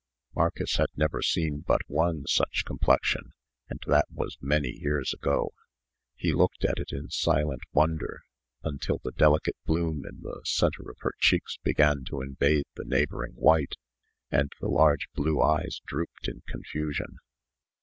[0.33, 3.33] Marcus had never seen but one such complexion,
[3.69, 5.51] and that was many years ago.
[6.15, 8.21] He looked at it in silent wonder,
[8.63, 13.33] until the delicate bloom in the centre of her cheeks began to invade the neighboring
[13.33, 13.75] white,
[14.31, 17.19] and the large blue eyes drooped in confusion.